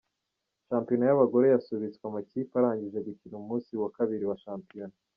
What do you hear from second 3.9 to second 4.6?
kabiri wa